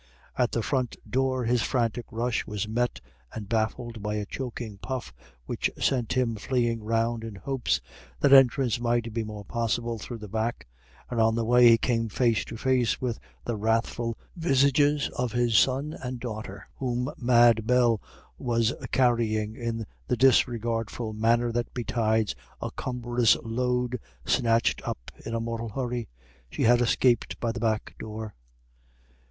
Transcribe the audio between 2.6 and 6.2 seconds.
met and baffled by a choking puff, which sent